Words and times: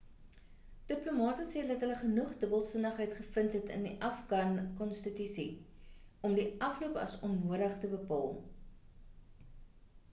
diplomate 0.91 1.43
sê 1.51 1.61
dat 1.71 1.81
hulle 1.85 1.97
genoeg 2.03 2.31
dubbelsinnigheid 2.43 3.13
gevind 3.17 3.57
het 3.57 3.67
in 3.75 3.83
die 3.87 3.91
afghan 4.07 4.57
konstitusie 4.79 5.45
om 6.29 6.37
die 6.39 6.47
afloop 6.69 6.97
as 7.03 7.19
onnodig 7.29 7.75
te 7.83 7.91
bepaal 7.93 8.33